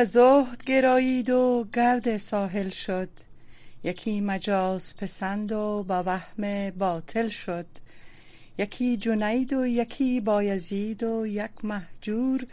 [0.00, 3.08] به زهد گرایید و گرد ساحل شد.
[3.84, 7.66] یکی مجاز پسند و با وهم باطل شد.
[8.58, 12.46] یکی جنید و یکی بایزید و یک مهجور.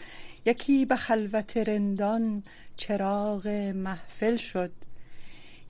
[0.45, 2.43] یکی به خلوت رندان
[2.77, 4.71] چراغ محفل شد.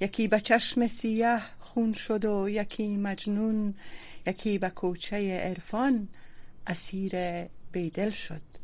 [0.01, 3.73] یکی به چشم سیه خون شد و یکی مجنون.
[4.27, 6.07] یکی به کوچه عرفان
[6.67, 8.56] اسیر بیدل شد.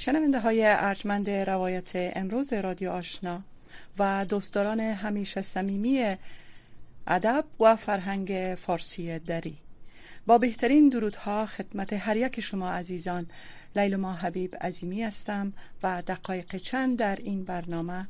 [0.00, 3.42] شنونده های ارجمند روایت امروز رادیو آشنا
[3.98, 6.16] و دوستداران همیشه صمیمی
[7.06, 9.58] ادب و فرهنگ فارسی دری.
[10.26, 13.26] با بهترین درودها خدمت هر یک شما عزیزان
[13.76, 18.08] لیل ما حبیب عظیمی هستم و دقایق چند در این برنامه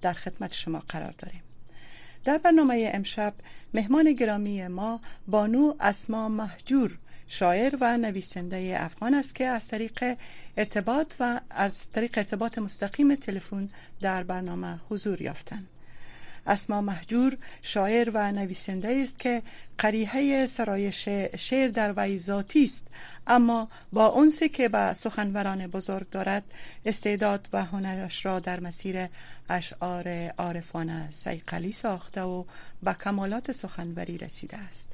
[0.00, 1.42] در خدمت شما قرار داریم.
[2.24, 3.34] در برنامه امشب
[3.74, 6.98] مهمان گرامی ما بانو اسما محجور
[7.32, 10.16] شاعر و نویسنده افغان است که از طریق
[10.56, 13.68] ارتباط و از طریق ارتباط مستقیم تلفن
[14.00, 15.68] در برنامه حضور یافتند.
[16.46, 19.42] اسما محجور شاعر و نویسنده است که
[19.78, 22.86] قریحه سرایش شعر در وی ذاتی است
[23.26, 26.44] اما با اونسی که به سخنوران بزرگ دارد
[26.84, 29.08] استعداد و هنرش را در مسیر
[29.48, 32.44] اشعار عارفانه سیقلی ساخته و
[32.82, 34.92] به کمالات سخنوری رسیده است.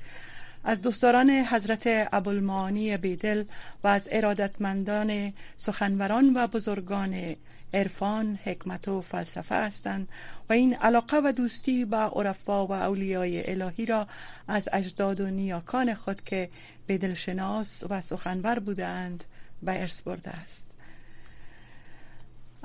[0.68, 3.44] از دوستداران حضرت ابوالمعانی بیدل
[3.84, 7.36] و از ارادتمندان سخنوران و بزرگان
[7.74, 10.08] عرفان، حکمت و فلسفه هستند
[10.48, 14.06] و این علاقه و دوستی با عرفا و اولیای الهی را
[14.48, 16.48] از اجداد و نیاکان خود که
[16.86, 19.24] بیدلشناس و سخنور بودند
[19.62, 20.65] به ارث برده است.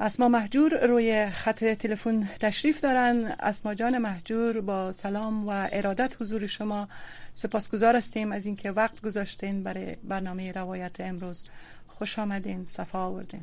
[0.03, 3.35] اسما محجور روی خط تلفن تشریف دارن.
[3.39, 6.87] اسما جان محجور با سلام و ارادت حضور شما
[7.31, 8.31] سپاسگزار هستیم.
[8.31, 11.49] از اینکه وقت گذاشتین برای برنامه روایت امروز
[11.87, 13.41] خوش آمدین صفا آوردین.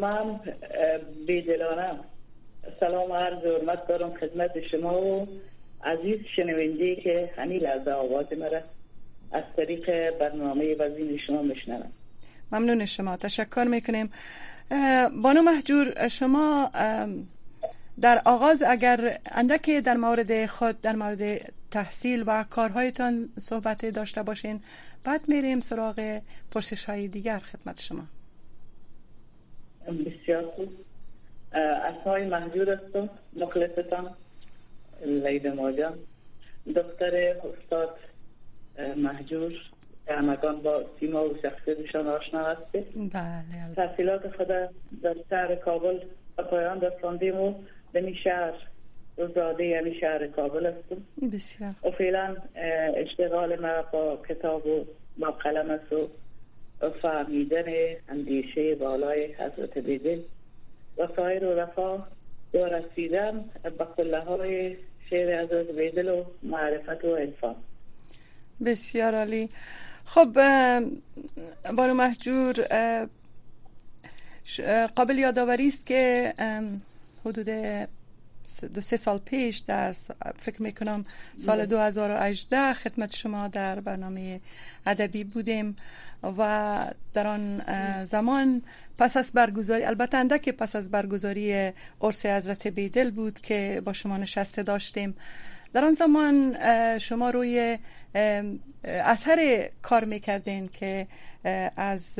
[0.00, 0.40] من
[1.26, 2.04] بیدلانم.
[2.80, 5.28] سلام عرض حرمت دارم خدمت شما و
[5.84, 8.60] عزیز شنونده که همین لحظه آواز مرا
[9.32, 11.92] از طریق برنامه وزین شما میشنوم
[12.52, 14.10] ممنون شما تشکر می‌کنیم.
[15.22, 16.70] بانو محجور شما
[18.00, 24.60] در آغاز اگر اندکی در مورد خود در مورد تحصیل و کارهایتان صحبت داشته باشین
[25.04, 26.20] بعد میریم سراغ
[26.50, 28.04] پرسش های دیگر خدمت شما.
[29.86, 30.68] بسیار خوب.
[31.52, 34.14] اسمای محجور هستم مخلصتان
[35.06, 35.98] لید ماجان.
[36.66, 37.96] دکتر استاد
[38.96, 39.52] محجور
[40.08, 44.48] همگان با سیما و شخصیتشان آشنا هستیم بله تحصیلات خود
[45.02, 45.98] در شهر کابل
[46.50, 47.54] پایان رساندیم و
[47.92, 48.54] به شهر
[49.16, 52.36] روزاده یعنی شهر کابل هستم بسیار و فعلا
[52.96, 54.84] اشتغال ما با کتاب و
[55.18, 56.08] با قلم است و
[57.02, 57.64] فهمیدن
[58.08, 60.20] اندیشه بالای حضرت بیدل.
[60.98, 61.96] و سایر و رفا
[62.54, 64.76] و رسیدن به قله های
[65.10, 67.54] شعر حضرت بیدل و معرفت و انفان
[68.66, 69.48] بسیار عالی.
[70.06, 70.32] خب
[71.76, 72.66] بانو محجور
[74.94, 76.34] قابل یادآوری است که
[77.24, 77.48] حدود
[78.74, 79.92] دو سه سال پیش در
[80.38, 81.04] فکر می‌کنم
[81.38, 84.40] سال 2018 خدمت شما در برنامه
[84.86, 85.76] ادبی بودیم
[86.22, 87.62] و در آن
[88.04, 88.62] زمان
[88.98, 94.16] پس از برگزاری البته که پس از برگزاری عرس حضرت بیدل بود که با شما
[94.16, 95.14] نشسته داشتیم.
[95.72, 96.56] در آن زمان
[96.98, 97.78] شما روی
[98.84, 101.06] اثر کار می‌کردین که
[101.76, 102.18] از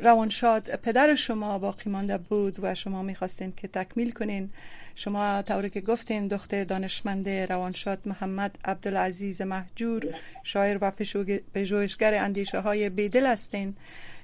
[0.00, 4.50] روانشاد پدر شما باقی مانده بود و شما می‌خواستین که تکمیل کنین.
[4.94, 10.92] شما طوری که گفتین دختر دانشمند روانشاد محمد عبدالعزیز محجور شاعر و
[11.54, 13.74] پژوهشگر اندیشه های بیدل هستین.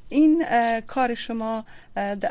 [0.09, 0.45] این
[0.81, 1.65] کار شما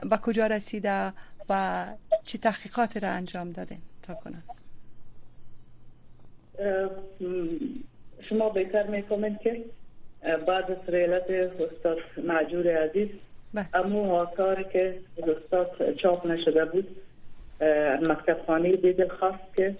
[0.10, 1.14] به کجا رسیده
[1.50, 1.86] و
[2.24, 4.44] چی تحقیقات را انجام دادین تا کنن
[8.30, 9.62] شما بهتر می‌کنید که
[10.48, 13.08] بعد از ریلت استاد معجور عزیز
[13.74, 16.88] امو آثار که استاد چاپ نشده بود
[18.10, 19.76] مکتب خانه بیدل خواست که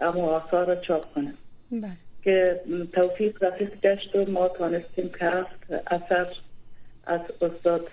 [0.00, 1.34] امو آثار را چاپ کنه.
[2.24, 2.60] که
[2.92, 6.26] توفیق رفیق گشت و ما تانستیم که هفت اثر
[7.06, 7.88] از استاد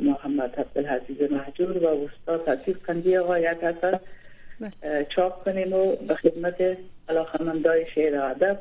[0.00, 4.00] محمد عبدالحزیز محجور و استاد حسیب قندی آقایت هستن
[4.60, 5.06] بله.
[5.16, 6.76] چاپ کنیم و به خدمت
[7.12, 8.58] علاقمندای شعر و ادب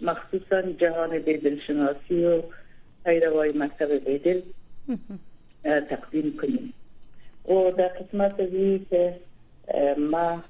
[0.00, 2.42] مخصوصا جهان بیدلشناسی و
[3.04, 4.40] پیروای مکتب بیدل
[5.64, 6.74] تقدیم کنیم.
[7.48, 9.16] و در قسمت ازی که
[9.98, 10.42] ما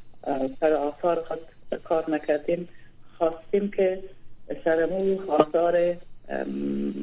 [0.60, 1.38] سر آثار خود
[1.84, 2.68] کار نکردیم
[3.18, 4.02] خواستیم که
[4.64, 5.96] سرمو آثار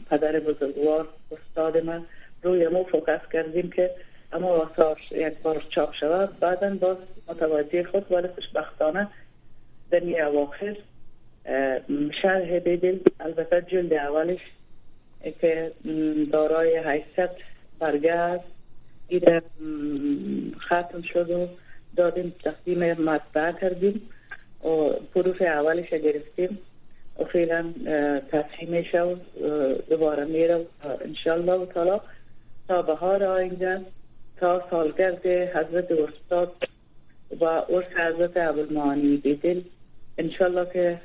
[0.10, 2.06] پدر بزرگوار استاد من
[2.44, 3.92] روی مو فوکس کردیم که
[4.34, 6.40] اما آثار یک بار چاپ شود.
[6.40, 6.98] بعدا باز
[7.28, 9.08] متوجه خود ولی خوشبختانه
[9.94, 10.76] در اواخر
[12.22, 14.40] شرح بدل البته جلد اولش
[15.42, 15.72] که
[16.32, 17.36] دارای حیثت
[17.80, 18.46] برگه است
[20.60, 21.48] ختم شد و
[21.96, 24.02] دادیم تقدیم مطبعه کردیم
[24.64, 26.60] و پروف اولش گرفتیم.
[27.20, 27.74] و فعلا
[28.32, 29.16] تصحیح و
[29.90, 30.66] دوباره میره
[31.02, 32.00] انشالله و تعالی
[32.68, 33.82] تا بهار آینده
[34.38, 36.54] تا سالگرد حضرت استاد
[37.42, 39.62] و عرص حضرت عبدالمعانی بیدل.
[40.18, 41.00] انشالله که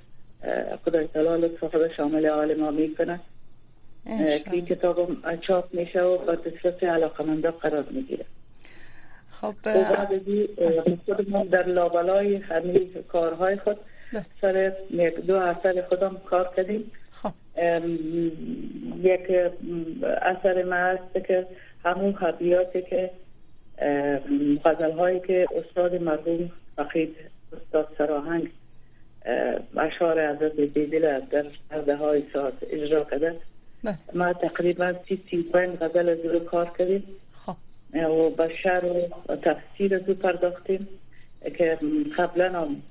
[0.85, 3.21] خدای تعالی لطف خدا شامل آل ما می‌کنه
[4.51, 5.11] که کتاب
[5.41, 8.25] چاپ میشه و با دسترس علاقمندا قرار می‌گیره.
[9.31, 9.55] خب
[11.51, 13.77] در لابلای همه کارهای خود
[14.13, 14.25] ده.
[14.41, 16.91] سر یک دو اثر خودم کار کردیم.
[17.13, 17.33] خب.
[19.03, 19.31] یک
[20.23, 21.47] اثر ما که
[21.85, 23.11] همون خبیاتی که
[24.65, 27.17] غزل هایی که استاد مرحوم فقید
[27.53, 28.51] استاد سراهنگ
[29.77, 33.37] اشعار حضرت بیدل در پرده های ساعت اجرا کرده
[33.85, 33.95] بله.
[34.15, 37.05] ما تقریبا سی سی پنج غزل از رو کار کردیم.
[37.47, 37.57] خب.
[37.95, 38.85] و به شعر
[39.29, 40.89] و تفسیر از رو پرداختیم
[41.59, 41.79] که
[42.19, 42.83] قبلا هم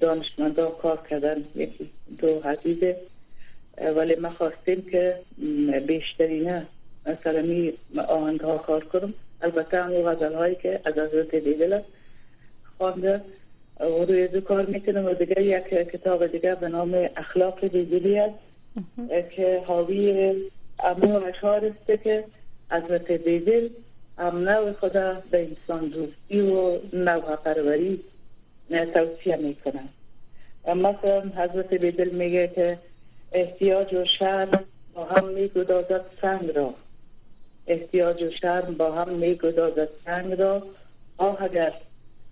[0.00, 2.96] دانشمندا کار کردن یکی دو حدیده
[3.96, 5.16] ولی ما خواستیم که
[5.86, 6.66] بیشترینه
[7.06, 7.72] مثلا می
[8.08, 9.14] آهنگ ها کار کنم.
[9.42, 11.80] البته هم غزل هایی که از حضرت دیدل
[12.78, 13.20] خوانده.
[13.80, 18.38] و روی دو کار می‌کنم و دیگه یک کتاب دیگه به نام اخلاق دیدلی است.
[19.30, 20.34] که حاوی
[20.84, 22.24] امو اشعار است که
[22.70, 23.10] حضرت
[24.18, 28.00] هم نوع خدا به انسان دوستی و نوع پروری
[28.94, 29.88] توصیه می‌کنن
[30.66, 32.78] مثلا حضرت بیدل میگه که
[33.32, 34.64] احتیاج و شرم
[34.94, 36.74] با هم میگدازد سنگ را.
[37.66, 40.62] احتیاج و شرم با هم میگدازد سنگ را.
[41.16, 41.72] آه اگر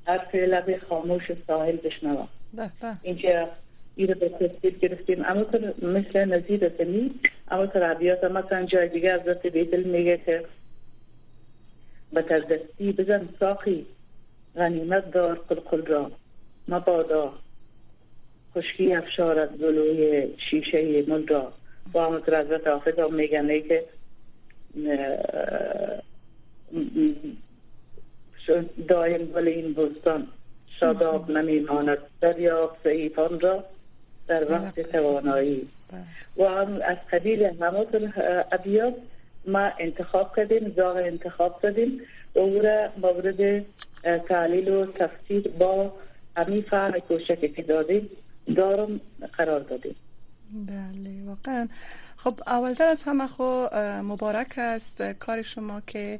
[0.06, 2.28] هر لب خاموش ساحل بشنوم.
[3.02, 3.48] اینکه
[3.96, 5.24] این به تصدیب گرفتیم.
[5.24, 5.44] اما
[5.82, 7.10] مثل نزید سمی
[7.48, 10.44] اما تر عبیات مثلا جای دیگه حضرت بیدل میگه که
[12.12, 13.86] به دستی بزن ساقی
[14.56, 16.10] غنیمت دار قلقل را.
[16.68, 17.32] مبادا.
[18.54, 21.52] خشکی افشارت ظلوی شیشه مل را.
[21.92, 23.84] با همونطور حضرت حافظ هم میگن که
[28.88, 30.26] دایم گل این بستان.
[30.80, 33.64] شاداب نمیماند دریاب ضعیفان را
[34.28, 35.68] در وقت توانایی.
[36.36, 38.12] و هم از قبیل همون
[38.52, 38.94] ابیات
[39.46, 42.00] ما انتخاب کردیم زاغ انتخاب کردیم
[42.34, 43.64] و او را مورد
[44.28, 45.92] تعلیل و تفسیر با
[46.36, 48.10] همین فهم کوشک که دادیم
[48.56, 49.00] دارم
[49.38, 49.96] قرار دادیم.
[50.66, 51.68] بله واقعا.
[52.16, 53.66] خب اولتر از همه خو
[54.02, 56.18] مبارک است کار شما که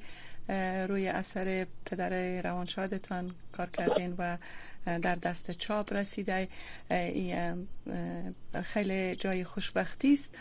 [0.88, 4.36] روی اثر پدر روانشادتان کار کردین و
[4.86, 6.48] در دست چاپ رسیده
[8.62, 10.34] خیلی جای خوشبختی است.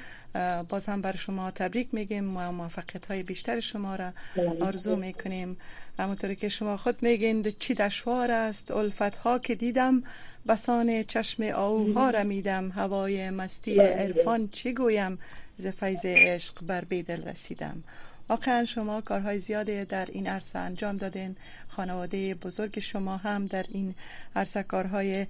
[0.69, 2.38] باز هم بر شما تبریک میگیم.
[2.38, 4.13] و موفقیت های بیشتر شما را
[4.62, 5.57] آرزو می‌کنیم.
[6.00, 8.71] همونطوری که شما خود میگین چی دشوار است.
[8.71, 10.03] الفت ها که دیدم
[10.47, 12.71] بسان چشم آوها را میدم.
[12.71, 15.19] هوای مستی عرفان چی گویم؟
[15.57, 17.83] ز فیض عشق بر بیدل رسیدم.
[18.29, 21.36] واقعا شما کارهای زیاده در این عرصه انجام دادین.
[21.67, 23.96] خانواده بزرگ شما هم در این
[24.36, 25.27] عرصه کارهای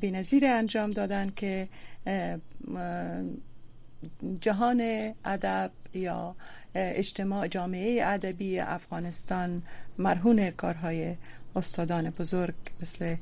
[0.00, 1.68] بینظیر انجام دادن که
[4.40, 6.34] جهان ادب یا
[6.74, 9.62] اجتماع جامعه ادبی افغانستان
[9.98, 11.16] مرهون کارهای
[11.56, 13.16] استادان بزرگ مثل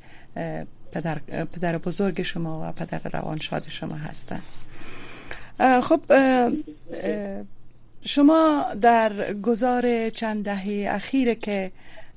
[0.92, 4.42] پدر, پدر بزرگ شما و پدر روانشاد شما هستند
[5.83, 6.00] خب
[8.06, 11.73] شما در گذار چند دهه اخیر که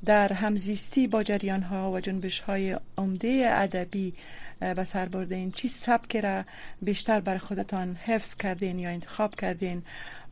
[0.05, 4.13] در همزیستی با جریان ها و جنبش های عمده ادبی
[4.61, 6.43] و سر این چی سبک را
[6.81, 9.83] بیشتر بر خودتان حفظ کردین یا انتخاب کردین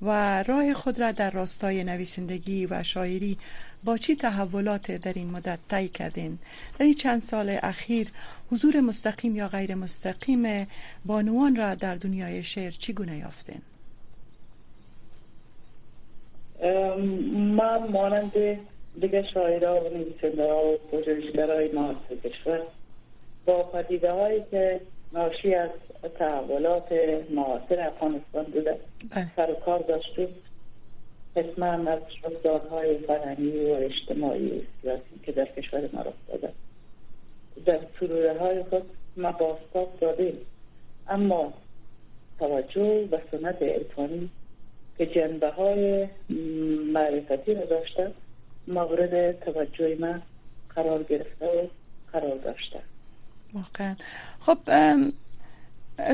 [0.01, 3.37] و راه خود را در راستای نویسندگی و شاعری
[3.83, 6.39] با چی تحولات در این مدت طی کردین؟
[6.79, 8.11] در این چند سال اخیر
[8.51, 10.67] حضور مستقیم یا غیر مستقیم
[11.05, 13.61] بانوان را در دنیای شعر چگونه یافتین؟
[16.61, 18.33] من مانند
[19.01, 22.61] دیگه شاعرها و نویسنده ها و پژوهشگرای معاصر کشور
[23.45, 24.81] با پدیده هایی که
[25.13, 25.69] ناشی از
[26.19, 26.91] تحولات
[27.29, 28.79] معاصر افغانستان بوده
[29.11, 29.27] بله.
[29.35, 30.27] سر و کار داشتیم.
[31.35, 36.53] قسما از رفتارهای فرهنگی و اجتماعی و سیاسی که در کشور ما رخ داده.
[37.65, 38.83] در سروره های خود
[39.17, 40.37] ما باستاب دادیم.
[41.07, 41.53] اما
[42.39, 44.29] توجه و سنت عرفانی
[44.97, 46.07] که جنبه های
[46.93, 48.11] معرفتی را داشته
[48.67, 50.21] مورد توجه من
[50.75, 51.67] قرار گرفته و
[52.13, 52.79] قرار داشته.
[53.53, 53.95] واقعا.
[54.39, 54.57] خب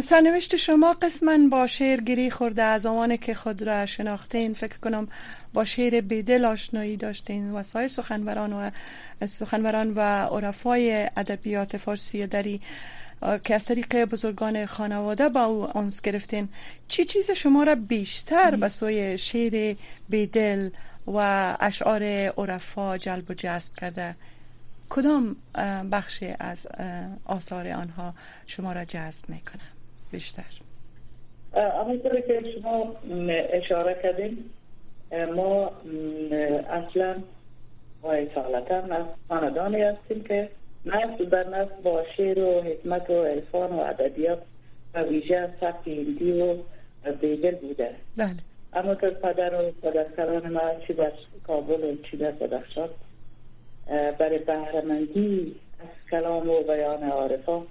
[0.02, 5.08] سرنوشت شما قسما با شعر گیری خورده از آنه که خود را شناختین فکر کنم
[5.54, 8.72] با شعر بیدل آشنایی داشتین و سایر سخنوران و
[9.26, 12.62] سخنوران و عرفای ادبیات فارسی دری.
[13.44, 16.50] که از طریق بزرگان خانواده با او آنس گرفتین.
[16.88, 19.76] چی چیز شما را بیشتر به سوی شعر
[20.10, 20.70] بیدل
[21.08, 21.18] و
[21.60, 22.04] اشعار
[22.38, 24.16] عرفا جلب و جذب کرده؟
[24.90, 25.36] کدام
[25.92, 26.68] بخشی از
[27.26, 28.14] آثار آنها
[28.48, 29.62] شما را جذب می‌کنه؟
[30.12, 30.44] بیشتر.
[31.54, 32.96] همونطور که شما
[33.54, 34.50] اشاره کردیم
[35.36, 35.72] ما
[36.70, 37.16] اصلا
[38.04, 40.50] و اصالتا از خاندانی هستیم که
[40.86, 44.42] نسل در نسل با شعر و حکمت و عرفان و ادبیات
[44.94, 46.56] و ویژه سبک هندی و
[47.22, 47.90] بیدل بوده.
[48.18, 48.36] بله.
[48.74, 51.12] اما که پدر و پدرسران ما چی در
[51.48, 52.90] کابل و چی در بدخشان
[54.20, 57.68] برای بهرمندی از کلام و بیان عارفان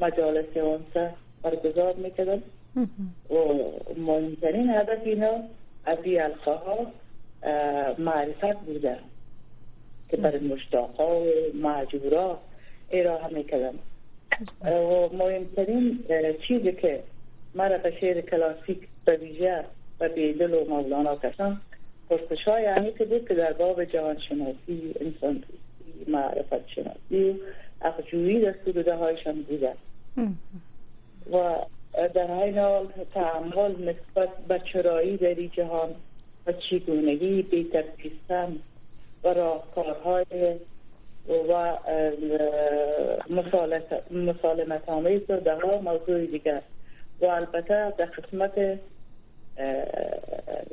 [0.00, 1.10] مجالس اونسه
[1.42, 2.42] برگزار می‌کردن.
[3.30, 3.34] و
[3.96, 5.40] مهمترین هدف اینا
[5.86, 5.98] از
[6.46, 6.86] ها
[7.98, 8.96] معرفت بوده
[10.08, 12.38] که برای مشتاقا و معجورا
[12.94, 13.74] ارائه می‌کردن
[14.64, 16.04] و مهمترین
[16.48, 17.02] چیزی که
[17.54, 19.64] مرا به شعر کلاسیک به ویژه
[20.00, 21.60] و بیدل و مولانا کشن
[22.10, 25.42] پرسش های عمیقی بود که در باب جهان شناسی انسان
[26.08, 27.34] معرفت شناسی و
[27.82, 29.72] اخجوری در سروده هایشان بوده.
[31.32, 31.54] و
[32.14, 35.94] در این حال تعمل نسبت به چرایی در جهان
[36.46, 38.56] و چگونگی بیترکیستن
[39.24, 40.24] و راهکارهای
[41.28, 41.76] و
[44.10, 46.62] مسالمت آمیز و در موضوع دیگر.
[47.20, 48.78] و البته در قسمت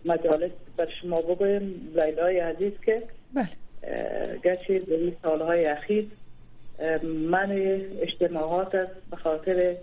[0.05, 3.03] مجالس بر شما بگویم لیلای عزیز که
[3.33, 3.47] بله.
[4.43, 6.07] گرچه در این سالهای اخیر
[7.29, 7.51] من
[8.01, 9.75] اجتماعات است به خاطر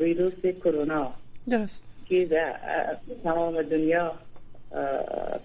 [0.00, 1.12] ویروس کرونا.
[1.50, 2.04] درست.
[2.08, 2.56] که در
[3.24, 4.14] تمام دنیا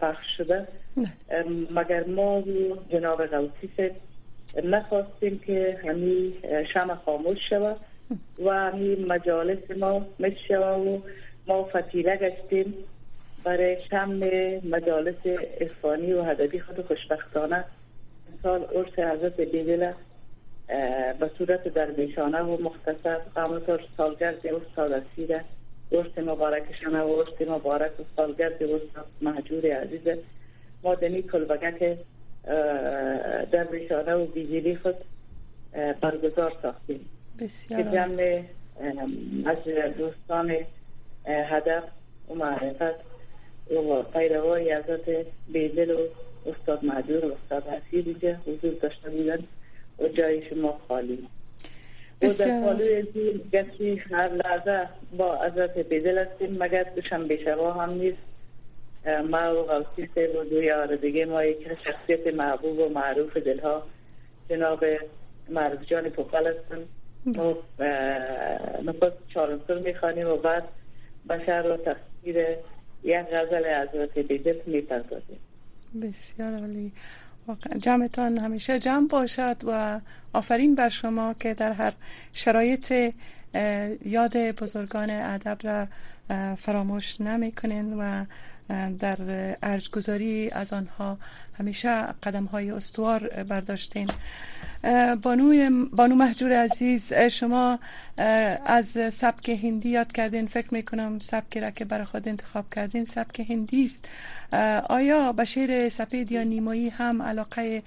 [0.02, 0.68] پخش شده.
[1.72, 2.44] مگر ما
[2.90, 3.92] جناب غوثی
[4.64, 6.34] نخواستیم که همین
[6.74, 7.78] شم خاموش شود
[8.46, 11.00] و همین مجالس ما مش و
[11.48, 12.74] ما فتیله گشتیم
[13.44, 14.20] برای شم
[14.70, 15.16] مجالس
[15.62, 17.66] افانی و هدبی خود خوشبختانه.
[18.44, 19.92] سال عرص حضرت بیدل
[21.20, 25.42] به صورت درویشانه و مختصر همونطور سالگرد استاد اسیر
[25.92, 30.18] عرص مبارکشانه و عرص مبارک و سالگرد استاد محجور عزیز.
[30.84, 31.98] ما دنی کلبگک
[33.52, 34.96] درویشانه و بیجیلی خود
[36.02, 37.06] برگزار ساختیم.
[37.40, 38.44] بسیار جمع
[39.46, 39.58] از
[39.98, 40.56] دوستان
[41.26, 41.84] هدف
[42.30, 42.96] و معرفت
[43.72, 46.00] و پیروای حضرت بیدل و
[46.46, 49.40] استاد مهجور و استاد حسیر اینجا حضور داشته بودن
[50.00, 51.28] و جای شما خالی.
[52.22, 53.08] و در خالی
[53.54, 54.88] گشتی هر لحظه
[55.18, 58.18] با حضرت بیدل هستیم مگر دوشنبه شبا هم نیست.
[59.06, 63.84] ما و غوثی سیب و دوی دیگه ما یک شخصیت محبوب و معروف دلها
[64.50, 64.86] جناب
[65.50, 66.86] معروف جان پوکل هستن.
[67.26, 67.58] ما
[68.84, 70.64] نفس چارنسل می‌خوانیم و بعد
[71.30, 72.38] بشر و تفسیر
[73.04, 75.40] یک غزل حضرت بیدل می‌پردازیم.
[76.02, 76.92] بسیار عالی.
[77.78, 80.00] جمعتان همیشه جمع باشد و
[80.34, 81.94] آفرین بر شما که در هر
[82.34, 82.94] شرایط
[84.06, 85.88] یاد بزرگان ادب را
[86.56, 88.26] فراموش نمی کنین و
[89.00, 89.18] در
[89.64, 91.18] ارجگذاری از آنها
[91.60, 94.10] همیشه قدم های استوار برداشتین
[95.22, 97.80] بانوی بانو محجور عزیز شما
[98.66, 103.40] از سبک هندی یاد کردین فکر می‌کنم سبکی را که برای خود انتخاب کردین سبک
[103.40, 104.10] هندی است.
[104.90, 107.84] آیا به شعر سپید یا نیمایی هم علاقه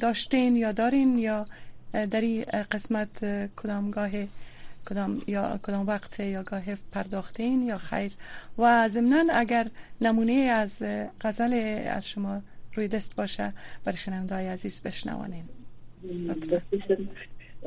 [0.00, 1.44] داشتین یا دارین یا
[1.92, 3.24] در این قسمت
[3.56, 4.10] کدامگاه
[4.90, 6.62] کدام یا کدام وقت یا گاه
[6.92, 8.12] پرداختین یا خیر.
[8.58, 9.66] و ضمنا اگر
[10.00, 10.82] نمونه از
[11.20, 12.42] غزل از شما
[12.74, 13.52] روی دست باشه
[13.84, 15.44] برای شنونده عزیز بشنوانین.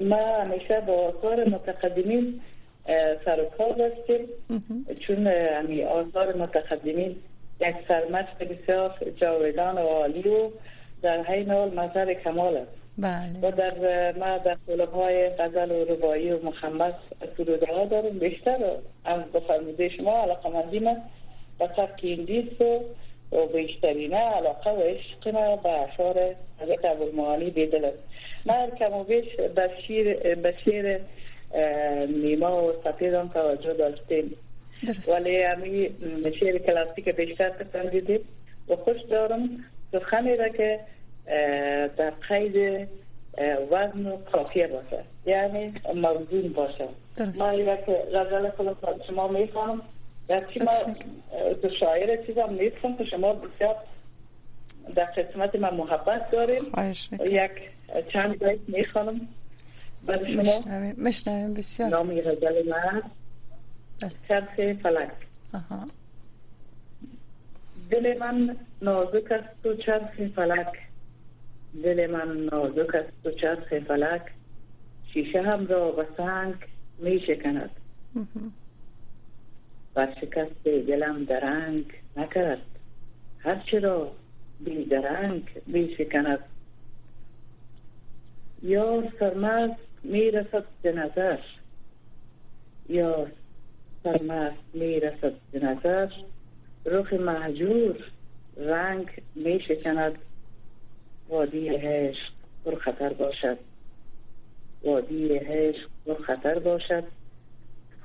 [0.01, 2.41] ما همیشه با آثار متقدمین
[3.25, 4.27] سر و کار داشتیم
[5.07, 7.15] چون همی آثار متقدمین
[7.61, 10.49] یک سرمشق بسیار جاودان و عالی و
[11.01, 12.84] در حین حال مظهر کمال است.
[12.97, 13.39] بله.
[13.41, 16.93] و در ما در طلب های غزل و ربایی و مخمس
[17.37, 18.19] سروده ها داریم.
[18.19, 18.57] بیشتر
[19.05, 21.01] از بفرموده شما علاقه مندیم است
[21.59, 22.49] و سبک این
[23.31, 27.97] و, بیشترینه علاقه و عشق ما به اشعار حضرت عبالمعانی بیدل است.
[28.45, 30.99] من کم و بیش به شیر, به شیر
[32.07, 34.37] نیما و سفیدان توجه داشتیم.
[35.15, 35.89] ولی همی
[36.39, 38.19] شیر کلاسیک بیشتر پسندیدیم
[38.69, 39.49] و خوش دارم
[39.91, 40.79] سخنی را که
[41.97, 42.87] در قید
[43.71, 45.03] وزن و کافیه باشه.
[45.25, 46.87] یعنی موزون باشه.
[47.39, 47.79] ما یک
[48.13, 48.77] غزل خود
[49.07, 49.81] شما می‌خوانم.
[50.53, 50.71] چی ما
[51.61, 53.75] دو شاعر چیزم نیستم که شما بسیار
[54.95, 56.63] در قسمت من محبت داریم.
[57.25, 57.51] یک
[58.13, 59.27] چند بیت می‌خوانم.
[60.07, 60.93] برای شما.
[60.97, 61.89] مشنویم بسیار.
[61.89, 63.01] نامی غزل من.
[64.01, 64.11] بله.
[64.27, 65.11] چرخ فلک.
[67.91, 70.84] دل من نازک است و چرخ فلک.
[71.83, 74.21] دل من نازک است و چرخ فلک.
[75.13, 76.55] شیشه هم را به سنگ
[76.99, 77.69] می شکند.
[79.93, 81.85] بر شکست دلم درنگ
[82.17, 82.61] نکرد.
[83.39, 84.11] هرچه را
[84.59, 86.39] بی درنگ می شکند.
[88.63, 91.37] یا سرمست می رسد به نظر.
[92.89, 93.27] یا
[94.03, 96.09] سرمست می رسد به نظر.
[96.85, 97.95] رخ محجور
[98.57, 100.17] رنگ می شکند.
[101.29, 102.31] وادی عشق
[102.65, 103.57] پر خطر باشد.
[104.83, 107.03] وادی عشق پر خطر باشد.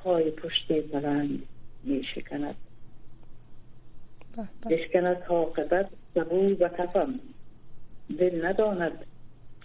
[0.04, 1.42] پای پشت بلند
[1.84, 2.54] می شکند
[4.70, 5.16] بشکند
[5.56, 7.20] قدر سبو و کفم
[8.18, 9.06] دل نداند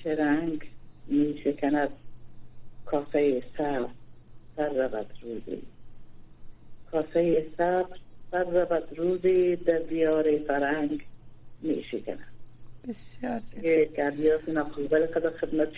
[0.03, 0.61] چه رنگ
[1.07, 1.89] می شکند
[2.85, 3.89] کاسه صبر
[4.55, 5.61] سر رود روزی.
[6.91, 7.97] کاسه صبر
[8.31, 11.05] سر رود روزی در دیار فرنگ
[11.61, 12.34] می شکند
[12.87, 13.41] بسیار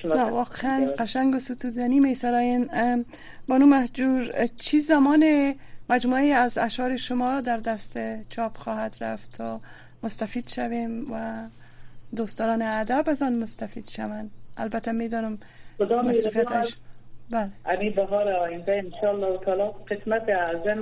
[0.05, 2.69] نه واقعا قشنگ و ستودنی می سراین.
[3.47, 5.53] بانو محجور چی زمان
[5.89, 9.59] مجموعه از اشعار شما در دست چاپ خواهد رفت تا
[10.03, 11.47] مستفید شویم و
[12.15, 15.39] دوستان ادب از آن مستفید شوند؟ البته می‌دانم
[15.79, 16.75] مسئولیتش
[17.29, 17.49] بله.
[17.65, 20.81] امی بهار آینده انشالله تعالی قسمت اعظم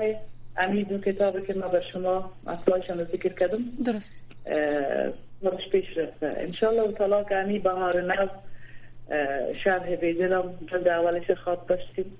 [0.58, 3.64] امی دو کتابی که ما به شما اصلایشان ذکر کردم.
[3.86, 4.16] درست.
[5.42, 6.36] مرش پیش رفته.
[6.38, 8.28] انشالله تعالی که امی بهار نو
[9.64, 12.18] شرح بیدلم جلد اولش خواد داشتیم.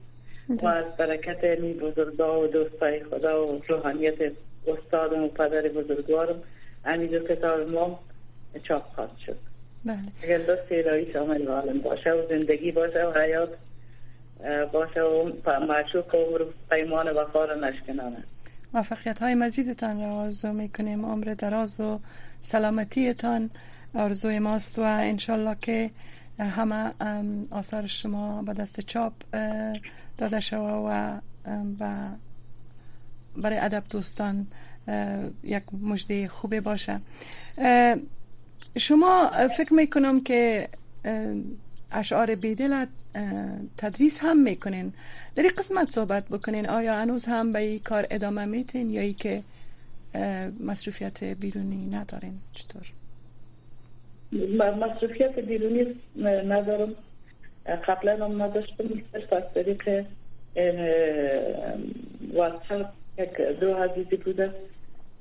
[0.50, 4.32] و از برکت امی بزرگا و دوستای خدا و روحانیت
[4.68, 6.44] استادم و پدر بزرگوارم
[6.86, 8.00] امی دو کتاب ما
[8.64, 8.84] چاپ
[9.26, 9.38] شد.
[9.86, 9.98] بله.
[10.24, 13.50] اگر دوست الهی شامل عالم باشه و زندگی باشه و حیات
[14.72, 15.32] باشه و
[15.68, 18.24] معشوق و پیمان وفا را نشکنانه
[18.74, 21.06] موفقیت های مزیدتان را آرزو می‌کنیم.
[21.06, 22.00] عمر دراز و
[22.46, 23.50] سلامتیتان.
[23.94, 25.90] آرزوی ماست و انشالله که
[26.40, 26.92] همه
[27.52, 29.14] آثار شما به دست چاپ
[30.18, 30.92] داده شوه
[31.80, 32.10] و
[33.38, 34.48] برای ادب دوستان
[35.44, 37.02] یک مجده خوبه باشه.
[38.78, 40.70] شما فکر می‌کنم که
[41.92, 42.86] اشعار بیدل
[43.78, 44.94] تدریس هم می‌کنین.
[45.36, 46.70] در این قسمت صحبت بکنین.
[46.70, 49.44] آیا هنوز هم به این کار ادامه میتین یا ای که
[50.60, 52.84] مصروفیت بیرونی ندارین؟ چطور؟
[54.72, 56.96] مصروفیت بیرونی ندارم.
[57.88, 58.84] قبلا هم نداشتم.
[59.12, 60.06] صرف از طریق
[62.34, 64.52] واتساپ یک دو عزیزی بوده.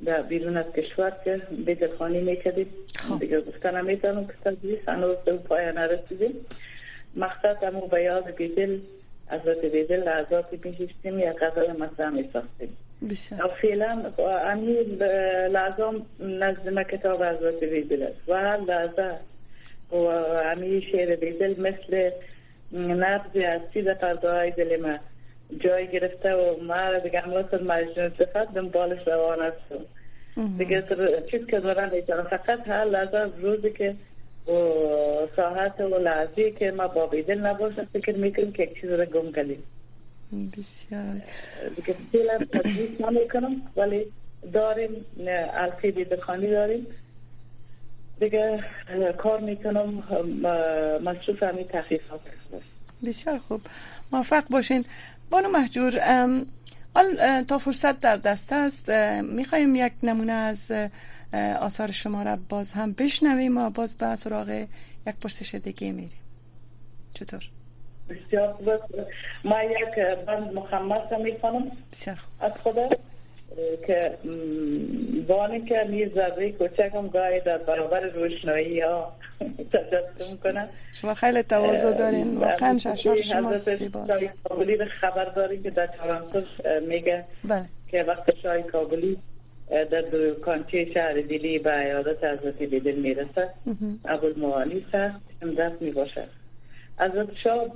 [0.04, 2.66] در بیرون از کشور که به خانی می‌کردیم.
[2.96, 3.20] خب.
[3.20, 6.34] دیگه گفتن می‌تونم که تدریس هنوز به پای نرسیدیم.
[7.16, 8.78] مقصد همو به یاد بیدل
[9.28, 12.76] حضرت بیدل لحظاتی میشیستیم یک غزل مطرح میساختیم.
[13.62, 14.12] فعلا
[14.52, 14.76] امی
[15.50, 18.28] لازم نزد کتاب حضرت بیدل است.
[18.28, 19.14] و هر لحظه
[19.92, 22.10] و امی شعر بیدل مثل
[22.72, 24.98] نبض از چیز پرده دل ما
[25.60, 29.84] جای گرفته و ما دیگه مثل مجنون صفت دنبالش روان هستم
[30.58, 30.84] دیگه
[31.30, 33.94] چیز که دارم بیترم فقط هر لحظه روزی که
[34.48, 34.52] و
[35.36, 39.32] ساعت و لحظه که ما با بیدل نباشم فکر می‌کنم که یک چیز رو گم
[39.32, 39.62] کردیم.
[40.56, 41.22] بسیار
[41.76, 44.06] دیگه فعلا تدریس نمی‌کنم ولی
[44.52, 44.90] داریم
[45.54, 46.86] الفی بیدرخانی داریم.
[48.20, 48.64] دیگه
[49.18, 49.88] کار می‌کنم
[51.04, 52.20] مصروف همین تحقیقات
[53.04, 53.60] بسیار خوب.
[54.12, 54.84] موفق باشین.
[55.30, 55.90] بانو محجور
[57.48, 58.90] تا فرصت در دست است
[59.22, 60.72] می‌خوایم یک نمونه از
[61.60, 64.48] آثار شما را باز هم بشنویم و باز به سراغ
[65.06, 66.20] یک پرسش دیگه میریم.
[67.14, 67.40] چطور؟
[68.10, 68.68] بسیار خوب.
[69.44, 71.72] ما یک بند مخمس می‌خوانم.
[71.92, 72.88] بسیار از خدا
[73.86, 74.18] که
[75.28, 79.12] بانی که نیز ذره کوچک هم گاهی در برابر روشنایی ها
[79.72, 82.36] تجسم کنن شما خیلی تواضع دارین.
[82.36, 86.42] واقعا ششار شما سیباست کابلی خبر داریم که در تورانتو
[86.88, 87.64] میگه بله.
[87.90, 89.18] که وقت شای کابلی
[89.70, 93.48] در کانچه شهر دیلی به عیادت حضرت بیدل می‌رسه
[94.04, 95.20] ابو موانی سخت
[95.58, 96.43] دست می باشد
[96.98, 97.66] حضرت شاه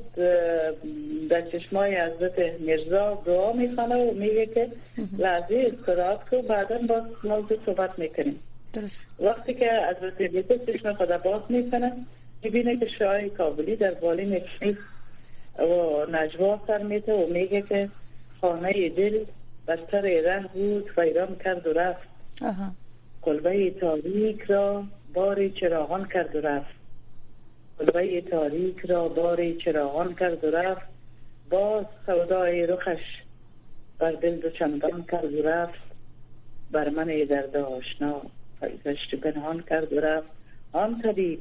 [1.31, 4.68] در چشمای حضرت مرزا دعا می‌خوانه و میگه که
[5.18, 8.40] لحظه استراحت کو بعدا با موضوع صحبت می‌کنیم.
[8.74, 9.02] درست.
[9.20, 11.92] وقتی که حضرت بیدل چشم خدا باز می‌کنه
[12.42, 14.76] می‌بینه که شاه کابلی در بالین می‌کنه
[15.59, 17.88] و نجوا سر میته و میگه که
[18.40, 19.24] خانه دل
[19.68, 22.09] بستر رنگ بود ویران کرد و رفت.
[23.22, 26.77] کلبه تاریک را باری چراغان کرد و رفت.
[27.78, 30.86] کلبه تاریک را باری چراغان کرد و رفت.
[31.50, 33.00] باز سودای رخش
[33.98, 35.80] بر دل دو چندان کرد و رفت.
[36.70, 38.22] بر من درد آشنا
[38.60, 40.28] فیزشت پنهان کرد و رفت.
[40.72, 41.38] آن طبیب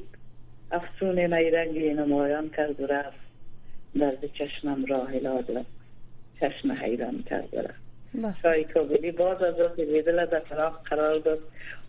[0.70, 3.18] افسون نیرنگی نمایان کرد و رفت.
[3.98, 5.64] درد چشمم راه هلال
[6.40, 7.87] چشم حیران کرد و رفت.
[8.42, 9.12] شای کابلی.
[9.12, 11.38] باز از راه بیدل در فراق قرار داد.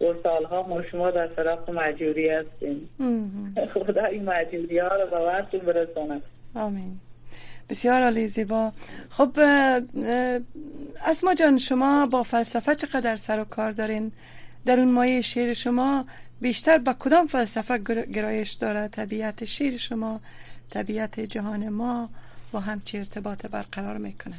[0.01, 2.89] و سالها ما شما در فراق مجوری هستیم.
[3.73, 6.21] خدا این مجوری ها رو به وقتون برساند
[6.55, 6.99] آمین.
[7.69, 8.71] بسیار عالی زیبا.
[9.09, 9.29] خب
[11.05, 14.11] اسما جان شما با فلسفه چقدر سر و کار دارین؟
[14.65, 16.05] در اون مایه شعر شما
[16.41, 17.77] بیشتر با کدام فلسفه
[18.13, 20.21] گرایش داره؟ طبیعت شعر شما
[20.69, 22.09] طبیعت جهان ما
[22.51, 24.35] با هم چه ارتباط برقرار می‌کنه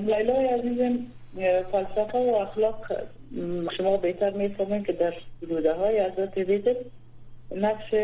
[0.00, 0.98] لیلای عزیزم
[1.72, 2.92] فلسفه و اخلاق
[3.76, 6.74] شما بهتر می‌فهمین که در روده های حضرت بیدل
[7.56, 7.94] نقش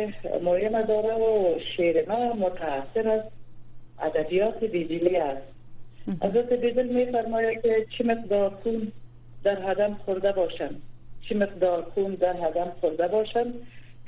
[0.43, 3.21] مهم داره و شعر ما متاثر از
[4.03, 5.43] ادبیات بیدلی است.
[6.23, 8.93] حضرت بیدل میفرماید که چه مقدار خون
[9.45, 10.75] در هدم خورده باشم.
[11.29, 13.55] چه مقدار خون در هدم خورده باشم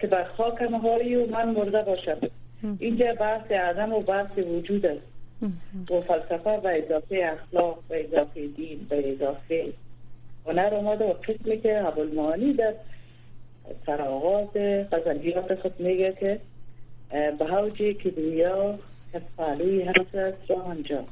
[0.00, 2.18] که بر خاکم هایی و من مرده باشم.
[2.78, 5.17] اینجا بحث عدم و بحث وجود است.
[5.90, 9.72] و فلسفه و اضافه اخلاق و اضافه دین و اضافه
[10.46, 12.74] هنر اومده و قسمی که المعانی در
[13.86, 14.48] سرآغاز
[14.92, 16.40] غزلیات خود میگه که
[17.10, 18.78] به حوجی که دنیا
[19.12, 20.14] که پالوی هست
[20.48, 21.04] را آنجا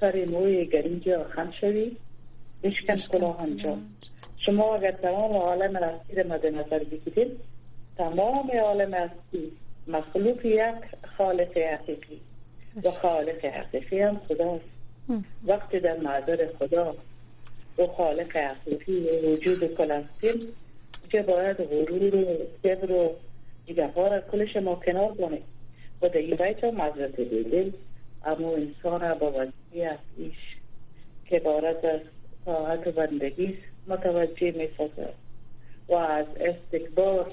[0.00, 1.96] سر موی گرینجا خم شوی
[2.62, 3.78] بشکن کلاه آنجا
[4.46, 7.40] شما اگر تمام عالم هستی را مد نظر بگیرید
[7.96, 9.52] تمام عالم هستی
[9.88, 10.74] مخلوق یک
[11.18, 12.20] خالق حقیقی.
[12.82, 14.64] و خالق حقیقی هم خداست.
[15.46, 16.94] وقتی در معذر خدا
[17.78, 20.40] و خالق حقیقی و وجود کل هستیم
[21.10, 22.24] که باید غرور و
[22.64, 23.10] کبر و
[23.66, 25.42] دیگه را کلش ما کنار کنیم
[26.02, 27.70] و در این بیت هم حضرت بیدل
[28.24, 30.56] اما انسان با وزنی اصلیش
[31.26, 32.00] که بارد از
[32.44, 33.58] طاعت و بندگی
[33.88, 34.68] متوجه می
[35.88, 37.30] و از استکبار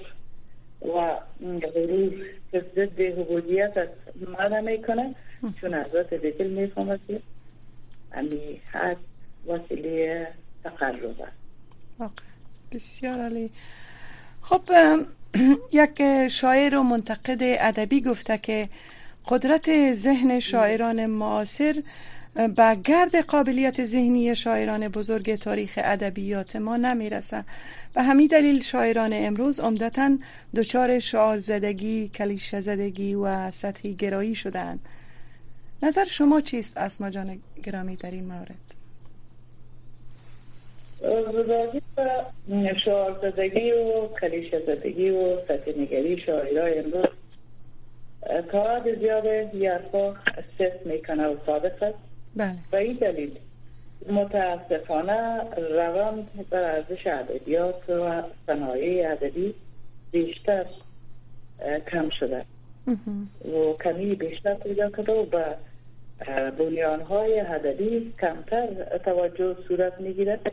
[0.81, 2.11] و غرور
[2.51, 3.87] که ضد حبودیت از
[4.39, 5.15] منع می‌کنه
[5.61, 7.21] چون حضرت بیدل می‌فهمد که
[8.13, 8.97] امی حد
[9.47, 10.27] وسیله
[10.63, 11.15] تقرب
[12.71, 13.49] بسیار علی
[14.41, 14.61] خب
[15.81, 18.69] یک شاعر و منتقد ادبی گفته که
[19.27, 21.83] قدرت ذهن شاعران معاصر
[22.33, 27.43] به گرد قابلیت ذهنی شاعران بزرگ تاریخ ادبیات ما نمی‌رسه.
[27.95, 30.17] و همین دلیل شاعران امروز عمدتا
[30.55, 34.79] دچار شعار زدگی کلیشه زدگی و سطحی گرایی شدند
[35.83, 38.55] نظر شما چیست اسما جان گرامی در این مورد؟
[41.49, 47.05] راجع به شعار زدگی و کلیشه زدگی و سطح نگری شاعرای امروز.
[48.53, 50.13] حد زیاد یرفا
[50.55, 51.97] ست می‌کنه و ثابت است.
[52.35, 52.55] بله.
[52.71, 53.39] و این دلیل
[54.09, 59.53] متاسفانه روند بر ارزش ادبیات و صنایع ادبی
[60.11, 60.65] بیشتر
[61.91, 62.45] کم شده.
[63.45, 65.45] و کمی بیشتر پیدا کرده و به
[66.57, 70.51] بنیان های ادبی کمتر توجه صورت می‌گیرد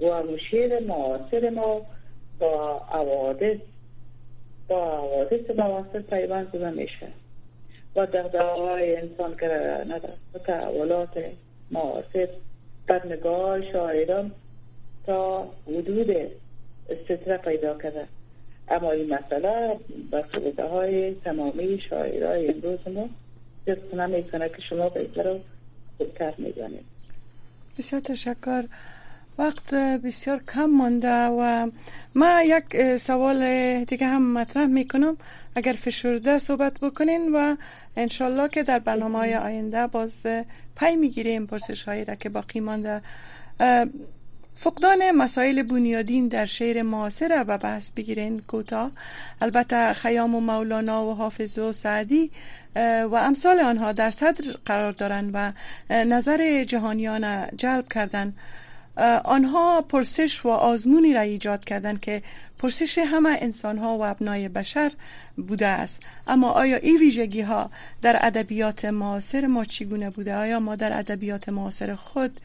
[0.00, 1.82] و مشیر معاصر ما
[2.38, 3.56] با عوادث
[4.68, 7.08] با عوادث معاصر پیوند زده میشه
[7.96, 8.06] و
[8.38, 9.46] های انسان که
[9.88, 11.24] ندارد تحولات
[11.70, 12.28] معاصر
[12.88, 14.32] در نگاه شاعران
[15.06, 16.16] تا حدود
[16.90, 18.06] استطره پیدا کرده
[18.68, 19.76] اما این مسئله
[20.56, 23.08] به های تمامی شاعرای امروز ما
[23.66, 25.40] جست نمی‌کنه که شما بهتر رو
[25.96, 26.84] خودتر می‌دانید
[27.78, 28.64] بسیار تشکر.
[29.38, 31.70] وقت بسیار کم مانده و
[32.14, 33.40] ما یک سوال
[33.84, 35.16] دیگه هم مطرح می‌کنم.
[35.54, 37.56] اگر فشرده صحبت بکنین و
[37.96, 40.22] انشالله که در برنامه های آینده باز
[40.76, 43.00] پی می‌گیریم پرسش هایی را که باقی مانده.
[44.54, 48.90] فقدان مسائل بنیادین در شعر معاصر و بحث بگیرین کوتاه.
[49.40, 52.30] البته خیام و مولانا و حافظ و سعدی
[53.10, 55.52] و امثال آنها در صدر قرار دارند و
[55.90, 58.36] نظر جهانیان جلب کردند.
[59.24, 62.22] آنها پرسش و آزمونی را ایجاد کردند که
[62.58, 64.92] پرسش همه انسان ها و ابنای بشر
[65.36, 66.02] بوده است.
[66.26, 67.70] اما آیا این ویژگی ها
[68.02, 72.40] در ادبیات معاصر ما چگونه بوده؟ آیا ما در ادبیات معاصر خود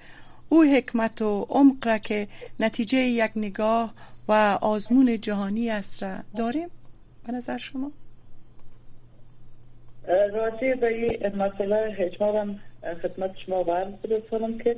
[0.50, 2.28] او حکمت و عمق را که
[2.60, 3.94] نتیجه یک نگاه
[4.28, 6.70] و آزمون جهانی است را داریم
[7.26, 7.92] به نظر شما؟
[10.08, 12.60] راجع به این مسئله حجمارم
[13.02, 14.76] خدمت شما برد برسانم که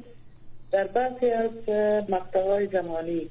[0.72, 1.70] در بعضی از
[2.10, 3.30] مقطع زمانی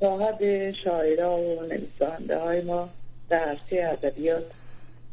[0.00, 2.88] صاحب شاعرها و نویسنده های ما
[3.28, 4.44] در عرصه ادبیات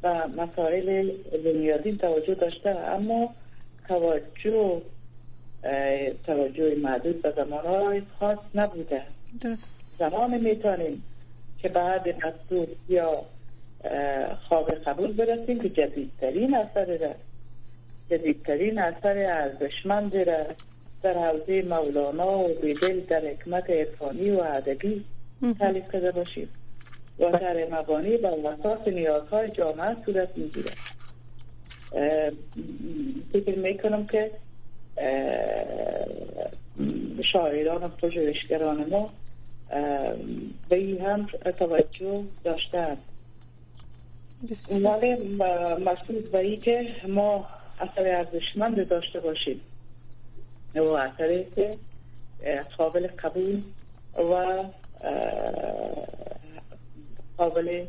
[0.04, 1.12] و مسائل
[1.46, 3.34] بنیادین توجه داشته اما
[3.88, 4.82] توجه
[6.26, 9.02] توجه معدود به های خاص نبوده.
[9.42, 9.86] درست.
[10.00, 11.04] زمان می‌تونیم
[11.62, 13.22] که بعد مصدور یا
[14.50, 17.14] خواب قبول برسیم که جدیدترین اثر را
[18.10, 20.44] جدیدترین اثر ارزشمند را
[21.04, 25.06] در حوزه مولانا و بیدل در حکمت عرفانی و ادبی
[25.60, 26.50] تعلیف کرده باشیم.
[27.20, 30.72] و در مبانی و وساط نیازهای جامعه صورت می‌گیره
[33.34, 34.32] فکر می‌کنم که
[37.34, 39.10] شاعران و پژوهشگران ما
[40.70, 41.28] به این هم
[41.60, 42.98] توجه داشتند.
[44.72, 45.38] ولی
[45.86, 47.48] مسئول به که ما
[47.80, 49.62] اثر ارزشمند داشته باشیم.
[50.76, 51.70] و اثری که
[52.78, 53.64] قابل قبول
[54.18, 54.64] و
[57.38, 57.86] قابل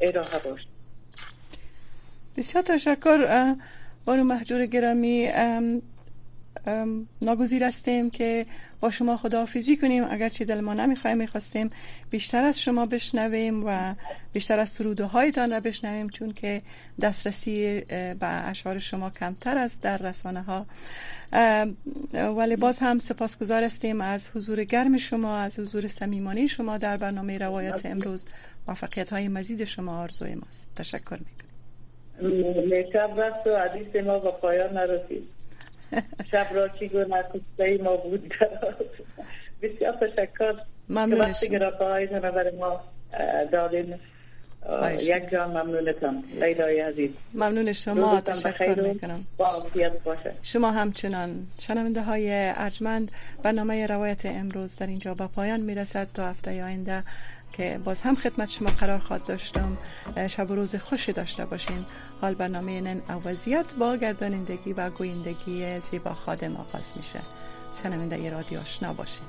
[0.00, 0.66] ارائه باشه
[2.36, 3.54] بسیار تشکر
[4.04, 5.28] بانو محجور گرامی
[7.22, 8.46] ناگزیر هستیم که
[8.80, 10.04] با شما خداحافظی کنیم.
[10.10, 11.70] اگرچه دل ما نمی‌خوایم می‌خواستیم
[12.10, 13.94] بیشتر از شما بشنویم و
[14.32, 16.62] بیشتر از سروده هایتان را بشنویم چون که
[17.00, 20.66] دسترسی به اشعار شما کمتر است در رسانه ها
[22.12, 27.38] ولی باز هم سپاسگزار هستیم از حضور گرم شما از حضور صمیمانه شما در برنامه
[27.38, 28.26] روایت امروز.
[28.68, 30.70] موفقیت های مزید شما آرزوی ماست.
[30.76, 31.50] تشکر می‌کنم.
[32.92, 35.39] شب رفت و عدیث ما با پایان نرسید.
[36.30, 37.24] شب را چی گونه
[37.82, 38.34] ما بود.
[39.62, 40.54] بسیار تشکر.
[40.88, 42.80] ممنون که وقتی گرافه های برای ما
[43.52, 43.94] دادین
[45.00, 47.10] یک جان ممنونتم لیلای عزیز.
[47.34, 48.20] ممنون شما.
[48.20, 49.26] تشکر می‌کنم.
[50.04, 50.32] باشه.
[50.42, 56.08] شما همچنان شنونده های ارجمند برنامه روایت امروز در اینجا با پایان می‌رسد.
[56.14, 57.02] تا هفته آینده
[57.52, 59.78] که باز هم خدمت شما قرار خواهد داشتم
[60.28, 61.86] شب و روز خوشی داشته باشین.
[62.20, 67.20] حال برنامه نن وضعیت با گردانندگی و گویندگی زیبا خادم آغاز میشه.
[67.82, 69.26] شنونده رادیو آشنا باشین.